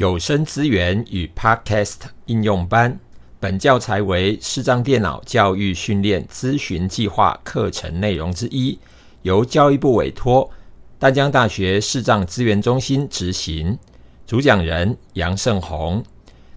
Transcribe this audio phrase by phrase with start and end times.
[0.00, 2.98] 有声资源与 Podcast 应用班，
[3.38, 8.78] 本教材为视障电脑教育训练咨询计划课程内容之一，
[9.20, 10.50] 由教育部委托
[10.98, 13.78] 淡江大学视障资源中心执行。
[14.26, 16.02] 主讲人杨胜宏。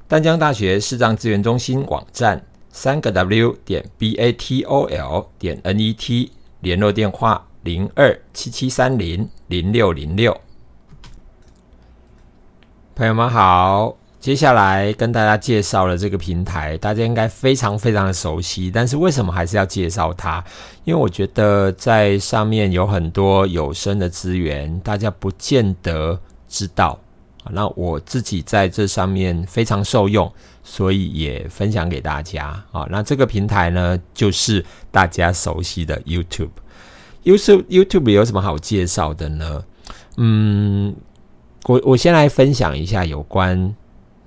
[0.07, 2.41] 淡江大学视障资源中心网站：
[2.71, 6.32] 三个 W 点 B A T O L 点 N E T，
[6.62, 10.39] 联络电话：零二七七三零零六零六。
[12.96, 18.70] 朋友们好，接下来跟大家介绍了这个平台，大家应该非常非常的熟悉。
[18.70, 20.43] 但是为什么还是要介绍它？
[20.84, 27.00] 因为我觉得在上面有很多有声的资源，大家不见得知道。
[27.50, 30.32] 那我自己在这上面非常受用，
[30.64, 32.86] 所以也分享给大家啊。
[32.92, 36.52] 那这个平台呢，就是大家熟悉的 YouTube。
[37.23, 39.64] YouTube YouTube 有什么好介绍的呢？
[40.17, 40.95] 嗯。
[41.66, 43.73] 我我先来分享一下有关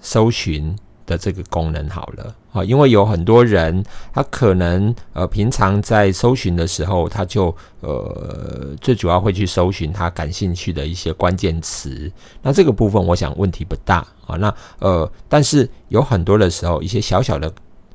[0.00, 12.10] 搜寻的这个功能好了啊，因为有很多人他可能呃平常在搜寻的时候，他就呃最主要会去搜寻他感兴趣的一些关键词。
[12.40, 14.36] 那这个部分我想问题不大啊。
[14.36, 17.52] 那呃，但是有很多的时候，一些小小的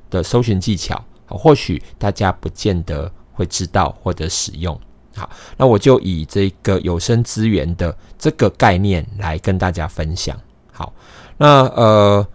[0.10, 4.80] 的搜寻技巧，或许大家不见得会知道或者使用。
[5.14, 10.40] 好，那我就以这个有声资源的这个概念来跟大家分享。
[10.72, 10.94] 好，
[11.38, 12.26] 那呃，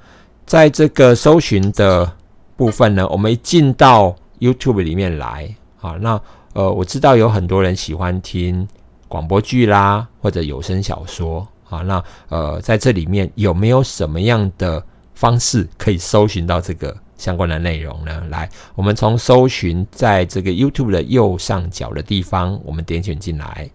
[0.45, 2.11] 在这个搜寻的
[2.57, 6.21] 部分呢，我们一进到 YouTube 里面来，好，那
[6.53, 8.67] 呃，我知道有很多人喜欢听
[9.09, 16.95] 广播剧啦，或者有声小说，好，那呃，在这里面有没有什么样的方式可以搜寻到这个？
[17.17, 18.27] 相关的内容呢？
[18.31, 23.71] 来，我们从搜寻在这个 YouTube 的右上角的地方，我们点选进来。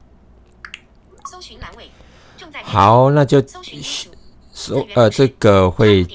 [1.30, 1.90] 搜寻栏位
[2.38, 3.42] 正在好，那就
[4.54, 6.06] 搜呃，这个会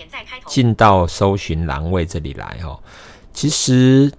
[0.46, 2.78] 进到搜寻栏位这里来哦。
[3.32, 4.12] 其实，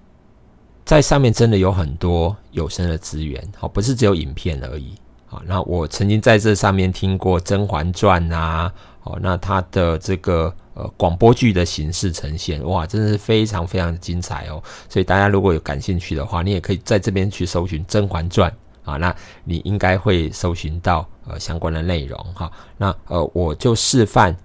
[0.84, 4.94] 在上面真的有很多有声的资源，好，不是只有影片而已。
[5.26, 8.72] 好，那我曾经在这上面听过《甄嬛传》啊，
[9.08, 10.54] 哦，那它的这个。
[10.78, 14.62] 呃，广播剧的形式呈现，哇，真的是非常非常的精彩哦！
[14.88, 18.48] 所以大家如果有感兴趣的话，你也可以在这边去搜寻《甄嬛传》
[18.88, 22.48] 啊，那你应该会搜寻到呃相关的内容哈。
[22.76, 24.36] 那呃，我就示范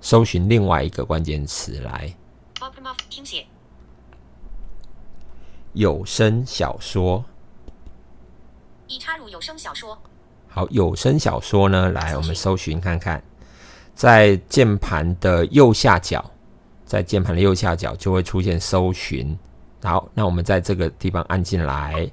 [0.00, 2.12] 搜寻另外一个关键词来，
[3.08, 3.46] 听写
[5.74, 7.24] 有声小说，
[8.88, 9.96] 已插入有声小说。
[10.48, 13.22] 好，有声小说呢，来我们搜寻看看。
[13.98, 16.24] 在键盘的右下角，
[16.86, 19.36] 在键盘的右下角就会出现搜寻。
[19.82, 22.08] 好，那我们在这个地方按进来，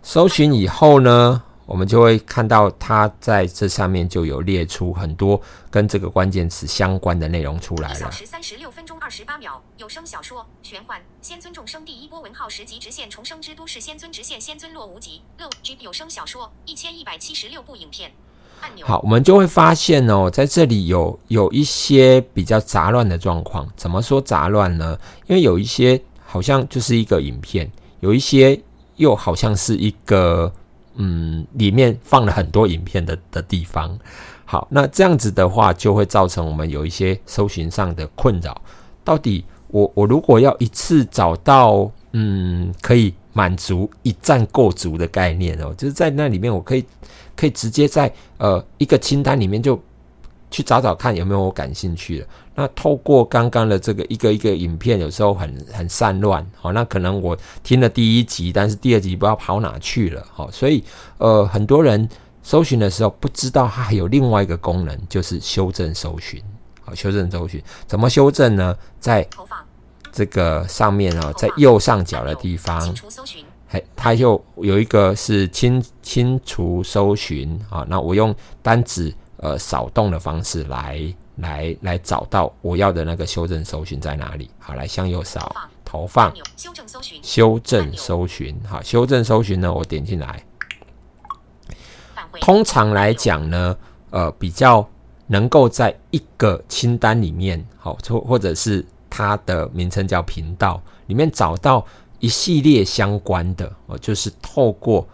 [0.00, 5.42] 搜寻以后呢，我们就会看到它在这上面就有列出很多
[5.72, 7.98] 跟这个关键词相关的内容出来了。
[7.98, 18.12] 小时三十六分钟二十八秒，有声小说《玄幻仙尊众生第一波文号十级直线重生之都市仙尊直线仙尊落无极乐 G 有声小说一千一百七十六部影片。
[18.82, 23.68] 好，我们就会发现哦，在这里有有一些比较杂乱的状况。
[23.76, 24.98] 怎么说杂乱呢？
[25.26, 27.70] 因为有一些好像就是一个影片，
[28.00, 28.58] 有一些
[28.96, 30.50] 又好像是一个
[30.94, 33.98] 嗯，里面放了很多影片的的地方。
[34.46, 38.58] 好，那这样子的话，就会造成我们有一些搜寻上的困扰。
[39.04, 46.84] 到底我我如果要一次找到嗯，可以满足一站购足的概念哦，就是在那里面我可以。
[47.38, 49.80] 可以直接在呃一个清单里面就
[50.50, 52.26] 去找找看有没有我感兴趣的。
[52.52, 60.82] 那透过刚刚的这个一个一个影片，有时候很很散乱，好，那可能我听了第一集，但是第二集不知道跑哪去了，好，所以
[61.18, 62.08] 呃很多人
[62.42, 66.42] 搜寻的时候不知道它还有另外一个功能，就是修正搜寻，
[66.82, 68.76] 好，修正搜寻怎么修正呢？
[68.98, 69.24] 在
[70.18, 72.92] 这个上面哦，在右上角的地方。
[73.68, 84.50] 嘿，它又有一个是清清除搜寻啊，那我用单指呃扫动的方式来来来找到我要的那个修正搜寻在哪里。
[84.58, 85.54] 好，来向右扫
[85.84, 90.44] 投放修正搜寻修正搜寻好，修正搜寻呢，我点进来。
[92.40, 93.76] 通常来讲呢，
[94.10, 94.84] 呃，比较
[95.28, 101.86] 能够在一个清单里面，好，或或者是它的名称叫频道里面找到。
[102.20, 105.08] 一系列相关的哦，就是透过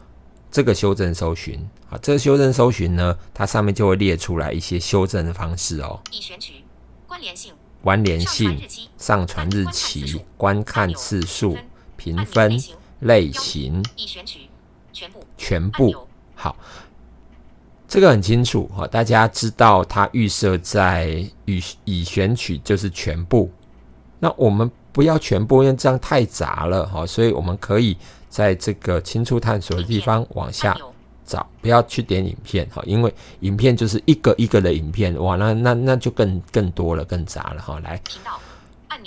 [0.50, 1.60] 这个修正搜寻
[1.90, 6.00] 啊，这个修正搜寻呢，它上面就会列出来一些修正的方式哦。
[6.10, 6.64] 已选取
[7.06, 7.52] 关联性、
[7.82, 8.58] 关联性、
[8.96, 11.58] 上传日期、观看次数、
[11.98, 12.58] 评分、
[13.00, 14.48] 类型、已选取
[14.90, 15.94] 全部、全部
[16.34, 16.56] 好。
[17.86, 23.52] 这个很清楚哈，大家知道它预设在已已选取就是全部。
[24.24, 27.94] 那我们不要全部，因为这样太杂了哈，所以我们可以
[28.30, 30.74] 在这个清楚探索的地方往下
[31.26, 37.78] 找，不要去点影片哈，因为影片就是一个一个的影片，哇，那那那就更更多了，更杂了哈。
[37.80, 38.00] 来，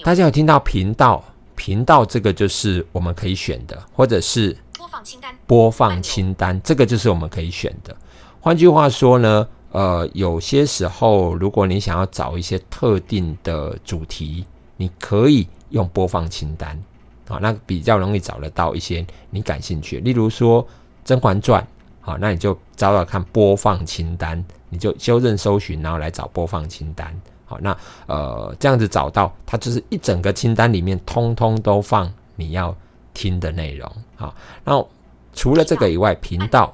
[0.04, 1.24] 大家有听到频道？
[1.56, 5.36] 频道这个就是我们可以选的，或者是播放清单。
[5.48, 7.98] 播放清单这个就是我们可以选的。
[8.40, 14.46] 换句话说呢，呃，有些时候如果你想要找一些特定的主题。
[14.78, 16.80] 你可以用播放清单，
[17.28, 20.00] 啊，那比较容易找得到一些你感兴趣。
[20.00, 20.64] 例如说
[21.04, 21.62] 《甄嬛传》，
[22.00, 27.14] 好，那你就找找看播放清单，你就修正搜寻，然后来找播放清单。
[27.46, 27.76] 好，那
[28.06, 32.76] 呃这样子找到，它就是一整个清单里面通通都放你要
[33.14, 33.92] 听的内容。
[34.16, 34.34] 好，
[34.64, 34.88] 然后
[35.34, 36.74] 除了这个以外，频道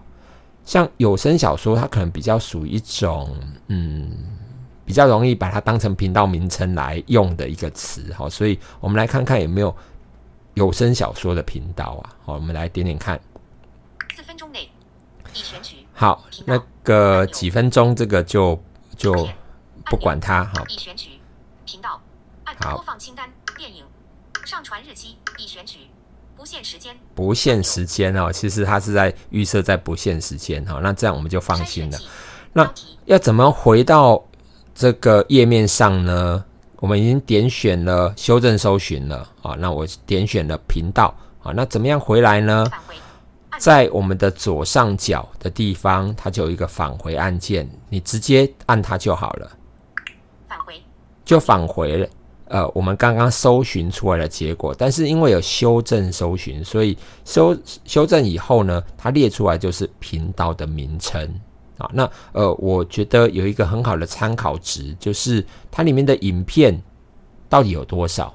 [0.65, 3.35] 像有声小说，它可能比较属于一种
[3.67, 4.11] 嗯。
[4.85, 9.73] 比较容易把它当成频道名称来用的一个词，好，所以我们来看看有没有
[10.55, 13.19] 有声小说的频道啊，好，我们来点点看。
[14.13, 14.69] 四分钟内
[15.33, 15.77] 已选取。
[15.93, 18.61] 好，那个几分钟这个就
[18.97, 19.13] 就
[19.85, 20.65] 不管它，好。
[20.67, 21.11] 已选取
[21.65, 22.01] 频道，
[22.43, 23.85] 按播放清单，电影
[24.45, 25.79] 上传日期已选取，
[26.35, 26.93] 不限时间。
[27.15, 31.97] 不限时间哦，其实它是在预设在不限时间哈，那这样我们就放心了。
[32.51, 32.69] 那
[33.05, 34.21] 要怎么回到？
[34.73, 36.43] 这个页面上呢，
[36.77, 39.55] 我们已经点选了修正搜寻了啊。
[39.57, 41.51] 那我点选了频道啊。
[41.55, 42.65] 那怎么样回来呢？
[43.59, 49.51] 在我们的左上角的地方，它就有一个返回按键，你直接按它就好了。
[50.47, 50.81] 返回
[51.23, 52.07] 就返回了。
[52.47, 57.55] 呃，我们刚刚搜寻出来的结果，但是因为有修正搜寻，所以修
[57.85, 61.31] 修正以后呢，它列出来就是频道的名称。
[61.77, 66.79] 啊，那呃，我觉得有一个很好的参考值，就是它里面的影片
[67.49, 68.33] 到底有多少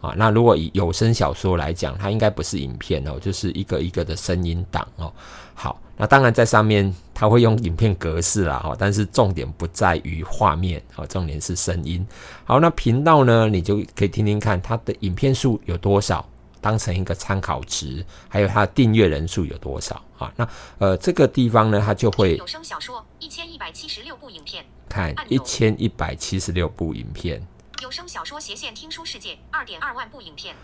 [0.00, 0.14] 啊？
[0.16, 5.12] 那如果以有声小说来讲，它应该不是影片哦，就是一个一个的声音档哦。
[5.54, 12.06] 好，那当然在上面它会用影片格式啦，哈，但是重点不在于画面，哦，重点是声音。
[12.44, 16.24] 好，那频道呢，你就可以听听看它的影片数有多少。
[16.64, 20.32] 当成一个参考值，还有它的订阅人数有多少啊？
[20.34, 27.46] 那呃，这个地方呢，它就会有声小说一千一百七十六部影片，看一千一百七十六部影片。
[27.82, 30.56] 有声小说斜线听书世界二点二万部影片，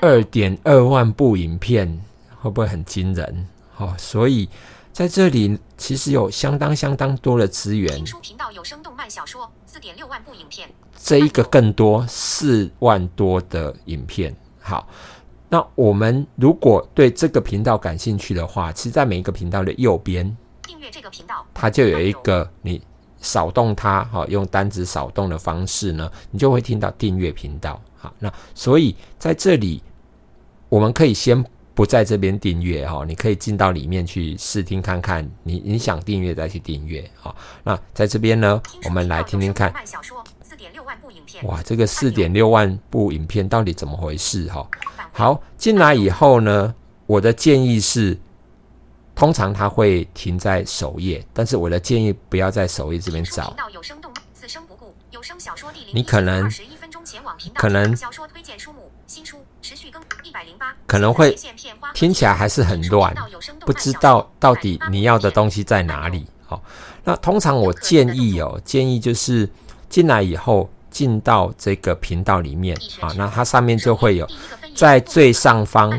[0.00, 2.00] 二点二万部影片
[2.40, 3.48] 会不会很惊人？
[3.76, 4.48] 哦，所以
[4.92, 7.96] 在这里其实有相当相当多的资源。
[7.96, 14.32] 听书频道有声动漫小说四点六万部影片，这一个更多四万多的影片。
[14.60, 14.88] 好。
[15.52, 20.24] 那我们如果对这个频道感兴趣的话，其实，在每一个频道的右边，
[20.62, 22.80] 订阅这个频道，它就有一个你
[23.20, 27.82] 扫动它，哈，用单指扫动的方式呢，你就会听到订阅频道。
[27.96, 29.82] 好，那所以在这里，
[30.68, 31.44] 我们可以先
[31.74, 39.74] 不在这边订阅，哈，你可以进到里面去试听看看，你你想订阅再去订阅，好，那在这边呢，我们来听听看。
[41.42, 44.48] 哇，这个四点六万部影片到底怎么回事？
[44.48, 44.66] 哈。
[45.12, 46.74] 好，进来以后呢，
[47.06, 48.16] 我的建议是，
[49.14, 53.54] 通常它会停在首页，但是我的建议不要在首页这边找。
[55.92, 56.50] 你可能
[57.54, 57.96] 可能
[60.86, 61.36] 可能会
[61.92, 63.14] 听起来还是很乱，
[63.60, 66.26] 不知道到底你要的东西在哪里。
[66.46, 66.62] 好，
[67.04, 69.48] 那通常我建议哦，建议就是
[69.88, 74.28] 进来以后进到这个频道里面啊，那它上面就会有。
[74.74, 75.90] 在最上方，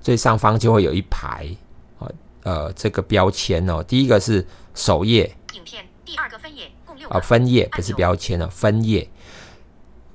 [0.00, 1.46] 最上方就会有一排
[1.98, 2.08] 啊，
[2.44, 3.82] 呃，这个标签哦。
[3.82, 9.06] 第一个是首页，影片；第二个分页，共六啊，分页不是标签哦，分页。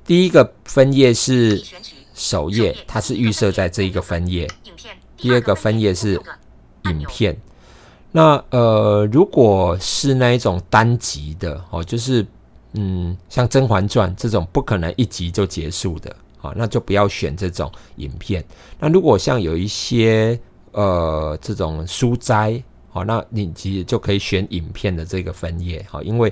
[0.06, 1.62] 第一个分页是
[2.14, 4.50] 首页，它是预设在这一个分页。
[5.18, 6.20] 第二个分页是
[6.86, 7.36] 影片。
[8.12, 12.26] 那呃，如果是那一种单集的哦，就是
[12.76, 16.16] 嗯，像《甄嬛传》这种不可能一集就结束的。
[16.42, 18.46] 啊，那就不要选这种影片。
[18.78, 20.40] 那如果像有一些
[20.74, 26.32] 呃这种书斋，好，那你其实就可以选影片的这个分页，好，因为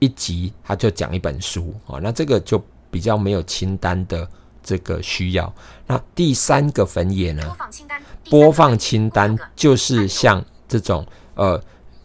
[0.00, 2.60] 一集它就讲一本书，啊，那这个就
[2.90, 4.28] 比较没有清单的
[4.60, 5.54] 这个需要。
[5.86, 7.44] 那第三个分页呢？
[7.44, 8.02] 播放清单。
[8.28, 11.06] 播放清单就是像这种
[11.36, 11.62] 呃，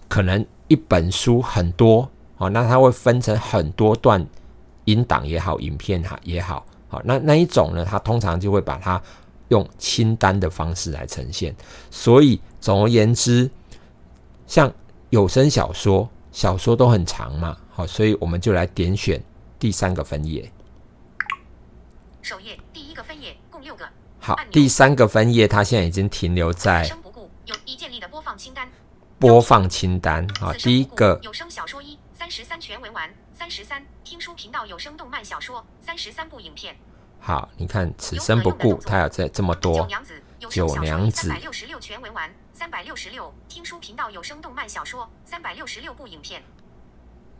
[0.07, 2.07] 可能一本书很多，
[2.43, 4.27] 好，那它会分成很多段
[4.83, 6.65] 音档也好，影片哈也好。
[6.89, 7.85] 好，那那一种呢？
[7.89, 9.01] 它通常就会把它
[9.47, 11.55] 用清单的方式来呈现。
[11.89, 13.49] 所以总而言之，
[14.45, 14.69] 像
[15.09, 19.23] 有声小说，小说都很长嘛，好，所以我们就来点选
[19.57, 20.51] 第三个分页。
[22.21, 23.87] 首页第一个分页共六个。
[24.19, 28.67] 好，第三个分页它现在已经停留在不顾有已建立的播放清单。
[29.17, 30.27] 播放清单。
[30.41, 36.73] 好，第一个有声小说一三十三全文完三十三听书频道有声动漫小说三十三部影片
[37.19, 39.85] 好，你看此生不顾，他有这这么多九。
[39.87, 46.41] 娘子有九娘子三百六十六全文完三百六十六听书频道有声动漫小说三百六十六部影片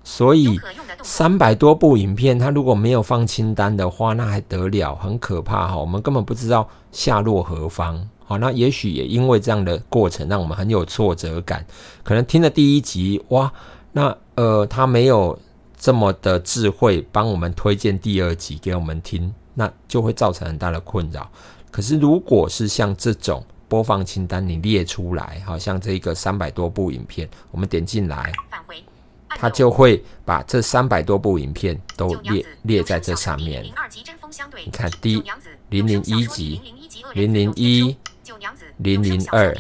[0.04, 0.60] 所以
[1.02, 5.78] 三百多部影片，他如果没有放清单的话，那还得了，很可怕哈。
[5.78, 8.10] 我们根本不知道下落何方。
[8.26, 11.66] 好，那也许也因为这样的过程，让我们很有挫折感。
[12.04, 13.54] 可能听了第一集，哇，
[13.94, 15.38] 那呃，他没有
[15.78, 21.30] 这么的智慧，帮我们推荐第二集给我们听，那就会造成很大的困扰。
[21.70, 28.84] 可是如果是像这种播放清单，你列出来，好像这个三百多部影片，我们点进来，返回
[29.28, 33.64] 它就会把这三百多部影片都列九娘子列在这上面。
[33.64, 39.54] 你看第九娘子零零一集零零一零零自由一天书九娘子零零有声小说二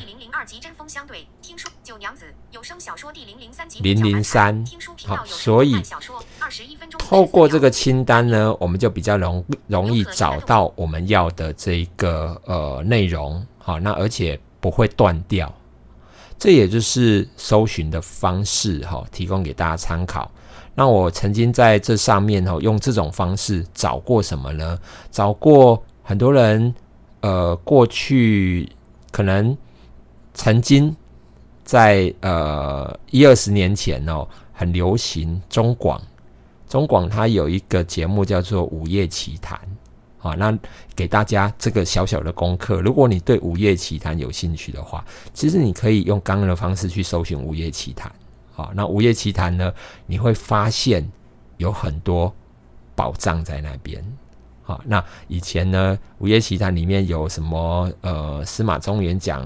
[1.41, 4.63] 第有声小说第零零三集零零三
[5.07, 15.51] 好所以动漫小说21分钟透过这24个清单呢，我们就比较容容易找到我们要的这个呃内容，好，那而且不会断掉。
[16.37, 20.29] 这也就是搜寻的方式哈，提供给大家参考。
[20.75, 24.77] 那我曾经在这上面哦，用这种方式找过什么呢？
[25.09, 26.71] 找过很多人，
[27.21, 28.69] 呃，过去
[29.09, 29.57] 可能
[30.35, 30.95] 曾经
[31.63, 36.01] 在呃一二十年前哦，很流行中广，
[36.67, 39.59] 中广它有一个节目叫做《午夜奇谈》
[40.27, 40.57] 啊，那
[40.95, 45.03] 给大家这个小小的功课，如果你对《午夜奇谈》有兴趣的话，
[45.33, 48.09] 其实你可以用刚刚的方式去搜寻《午夜奇谈》。
[48.51, 49.73] 好，那《午夜奇谈》呢，
[50.05, 51.09] 你会发现
[51.57, 52.33] 有很多
[52.95, 54.03] 宝藏在那边。
[54.65, 57.91] 好，那以前呢，《午夜奇谈》里面有什么？
[57.99, 59.45] 呃，司马中原讲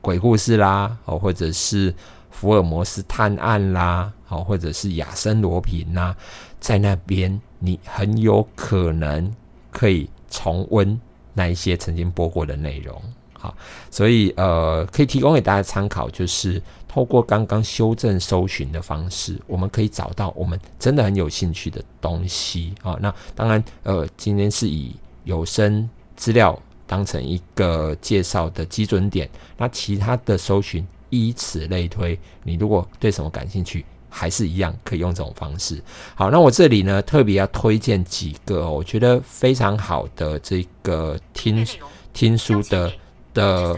[0.00, 1.94] 鬼故事啦，哦，或者是
[2.30, 6.16] 福尔摩斯探案啦，好，或者是亚森罗平啦，
[6.60, 9.30] 在那边你很有可能
[9.70, 10.98] 可以重温
[11.34, 12.98] 那一些曾经播过的内容。
[13.38, 13.54] 好，
[13.90, 16.62] 所以呃，可以提供给大家参考，就是
[16.94, 22.96] 透过刚刚修正搜寻的方式，我们可以找到我们真的很有兴趣的东西啊。
[23.00, 32.16] 那当然，呃，今天是以有声资料当成一个介绍的基准点，那其他的搜寻依此类推。
[32.44, 35.82] 你如果对什么感兴趣，还是一样可以用这种方式。
[36.14, 41.66] 好，那我这里呢特别要推荐几个、哦、我觉得非常好的这个听
[42.12, 42.92] 听书的
[43.32, 43.76] 的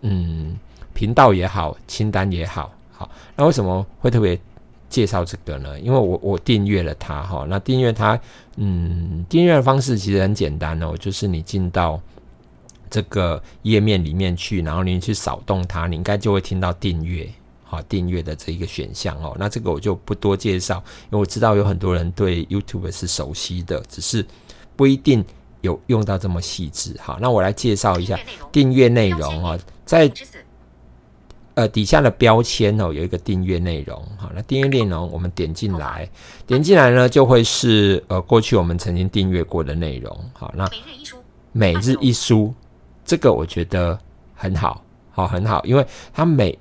[0.00, 0.58] 嗯
[0.96, 4.40] 频道也好，清单也好，好，那为什么会特别
[4.88, 5.78] 介绍这个呢？
[5.78, 8.18] 因为我我订阅了它哈，那订阅它，
[8.56, 12.00] 嗯，订阅的方式其实很简单哦，就是你进到
[12.88, 17.28] 这个页面里面去，然后你去扫动它，你应该就会听到订阅。
[17.68, 20.76] 好，订阅的这一个选项哦，那这个我就不多介绍，
[21.10, 24.24] 因为我知道有很多人对 YouTube 是熟悉的，只是
[24.76, 25.22] 不一定
[25.62, 26.94] 有用到这么细致。
[27.00, 28.16] 好，那我来介绍一下
[28.52, 30.08] 订阅内容哦，在
[31.56, 36.08] 呃底下的标签哦有一个订阅内容，好，那订阅内容我们点进来，
[36.46, 41.16] 点进来呢就会是呃过去我们曾经订阅过的内容，好，那每日一书
[41.52, 42.54] 每日一书
[43.06, 43.98] 这个我觉得
[44.34, 46.56] 很好，好很好，因为它每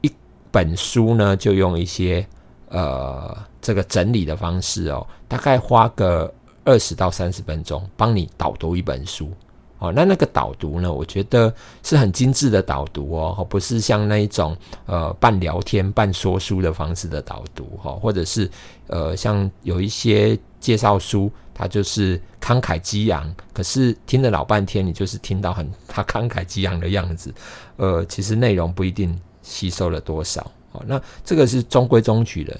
[0.00, 0.12] 一
[0.50, 2.26] 本书呢就用一些
[2.70, 6.32] 呃这个整理的方式哦，大概花个
[6.64, 9.32] 二十到三十分钟帮你导读一本书。
[9.80, 10.92] 哦，那那个导读呢？
[10.92, 18.48] 我觉得是很精致的导读哦，不是像那一种呃半聊天半说书的方式的导读哈，或者是
[18.88, 27.32] 呃像有一些介绍书，它就是慷慨激昂，可是听了老半天，你就是听到很他慷慨激昂的样子，
[27.76, 30.42] 呃，其实内容不一定吸收了多少。
[30.72, 32.54] 哦，那这个是中规中矩的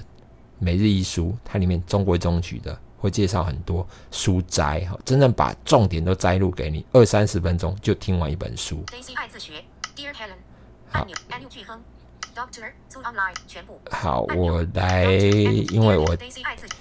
[0.59, 2.77] 每日一书，它里面中规中矩的。
[3.01, 8.85] 会介绍很多书摘哈，真正把重点都摘录给你，二三十分钟就听完一本书。
[8.87, 9.65] Daisy 爱自学
[9.97, 10.37] ，Dear Helen，
[10.91, 11.81] 好按钮按钮飓风
[12.37, 13.81] ，Doctor to Online 全部。
[13.91, 16.15] 好，我来，因为我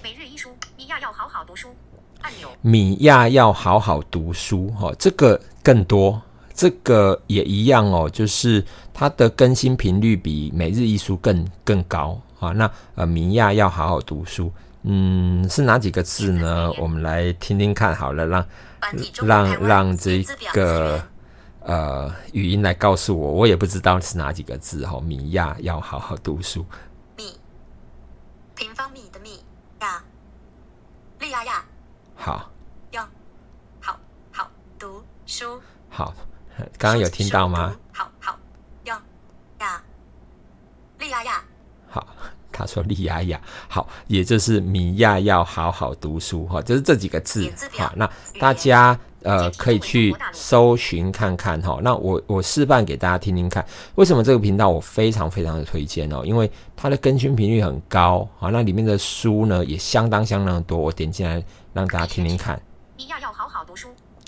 [0.04, 1.74] 每日一书，米亚要好好读书。
[2.22, 6.22] 按钮米亚要好好读书哈，这个更多，
[6.54, 8.62] 这个也一样哦，就是
[8.94, 12.50] 它的更新频率比每日一书更更高啊。
[12.50, 14.52] 那呃，米亚要好好读书，
[14.84, 16.72] 嗯，是哪几个字呢？
[16.80, 18.48] 我们来听听看好了，让
[19.26, 21.04] 让让这个
[21.62, 25.00] 呃语音来告诉我，我也不知道是哪几个字哈。
[25.02, 26.66] 米亚要好好读书，
[27.18, 27.38] 米
[28.56, 29.44] 平方米的米
[29.82, 30.02] 呀，
[31.20, 31.66] 利亚亚，
[32.16, 32.50] 好，
[32.92, 33.04] 要
[33.82, 34.00] 好
[34.32, 36.14] 好读书，好，
[36.78, 37.76] 刚刚有听到吗？
[37.92, 38.40] 好好
[38.86, 38.96] 要
[39.60, 39.84] 呀，
[41.00, 41.44] 利亚呀，
[41.90, 42.08] 好，
[42.60, 43.40] 他说利亚亚，
[43.70, 51.80] 好，也就是米亚要好好读书哈，就是这几个字点字表好，那大家呃可以去搜寻看看哈。
[51.82, 56.22] 那我我示范给大家听听看，为什么这个频道我非常非常的推荐哦？
[56.26, 60.78] 因为它的更新频率很高啊，那里面的书呢也相当相当的多。
[60.78, 62.62] 我点进来让大家听听看。
[62.98, 63.88] 米亚要好好读书，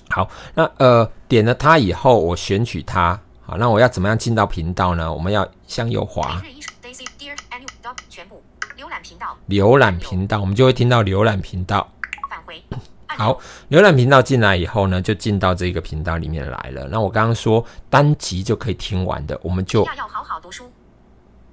[0.10, 3.20] 好，那呃点了它以后，我选取它。
[3.44, 5.12] 好，那我要怎么样进到频道呢？
[5.12, 8.42] 我们要向右滑每日一书 Daisy Dear Annual Dot 全部
[8.78, 11.90] 浏览频道，浏览频道，我们就会听到浏览频道。
[12.30, 12.62] 返回。
[13.08, 16.88] 好，浏览频道进来以后呢，就进到这个频道里面来了。
[16.90, 20.72] 那我刚刚说单集就可以听完的，我们就要好好读书，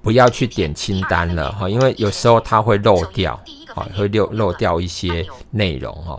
[0.03, 3.41] 不要去点清单了哈，因为有时候它会漏掉，
[3.75, 6.19] 好会漏漏掉一些内容哈。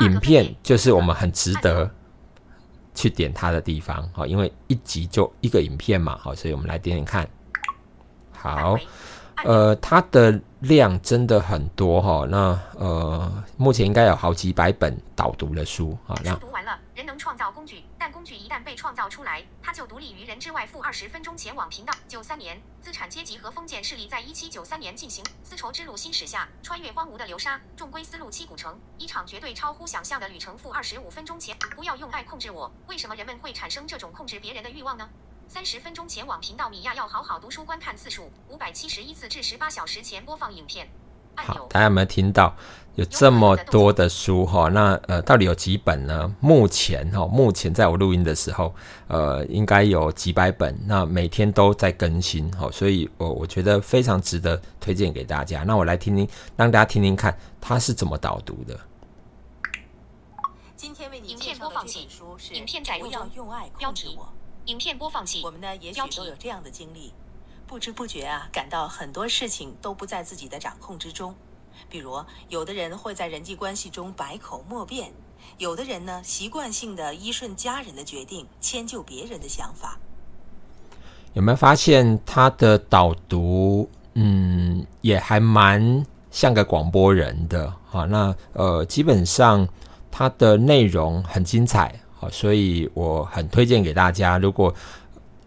[0.00, 1.88] 影片就是我们很值得
[2.94, 7.28] 去点它的地方哈，因为一集就一个影片嘛，好，所以我们来点点看。
[8.32, 8.76] 好，
[9.44, 20.66] 呃，它的量真的很多哈，那呃，目前应该有好几百本导读的书啊，那书读完了，人能创造工具，但工具一旦被创造出来，它就独立于人之外。
[20.66, 21.92] 负二十分钟前往频道。
[22.06, 30.58] 九三年，资产阶级和封建势力在一七九三年进行丝绸之路新史下，穿越荒芜的流沙，重归丝路七古城，一场绝对超乎想象的旅程。
[30.58, 32.70] 负二十五分钟前，不要用爱控制我。
[32.88, 35.08] 为什么人们会产生这种控制别人的欲望呢？
[35.48, 37.64] 三十分钟前往频道，米娅要好好读书。
[37.64, 40.86] 观看次数五百七十一次至十八小时前播放影片。
[41.34, 42.54] 好，大家有没有听到
[42.96, 44.68] 有这么多的书哈？
[44.68, 46.30] 那呃，到底有几本呢？
[46.40, 48.74] 目前哈，目前在我录音的时候，
[49.06, 55.62] 呃，应该有几百本，那每天都在更新哈，所以我我觉得非常值得推荐给大家。
[55.62, 58.78] 那我来听听，让大家听听看他是怎么导读的。
[60.76, 64.28] 今天为你影介绍的这片播放器本书是影片载入不要用爱控制我。
[64.68, 67.10] 影片播放器我们呢，也许都有这样的经历，
[67.66, 71.34] 不知不觉啊，感到很多事情都不在自己的掌控之中。
[71.88, 75.10] 比如，有的人会在人际关系中百口莫辩，
[75.56, 79.98] 有的人呢，习惯性的依顺家人的决定，迁就别人的想法。
[81.32, 89.66] 有没有发现他的导读，嗯，也还蛮像个广播人的好，那呃，基本上
[90.10, 94.38] 它的内容很精彩好，所以我很推荐给大家。
[94.38, 94.74] 如果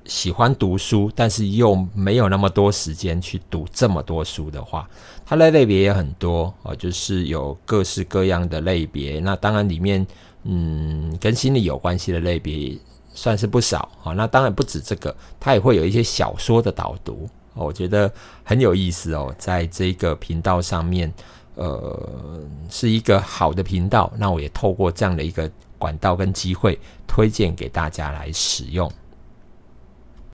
[0.05, 4.89] 喜欢读书，但是又没有那么多时间去读这么多书的话，
[5.25, 9.19] 它的类别也很多啊，就是有各式各样的类别。
[9.19, 10.05] 那当然里面，
[10.43, 12.75] 嗯，跟心理有关系的类别
[13.13, 14.13] 算是不少啊。
[14.13, 18.11] 那当然不止这个，它也会有一些小说的导读，我觉得
[18.43, 19.33] 很有意思哦。
[19.37, 21.13] 在这个频道上面，
[21.55, 24.11] 呃，是一个好的频道。
[24.17, 25.49] 那我也透过这样的一个
[25.81, 28.89] 管道跟机会，推荐给大家来使用。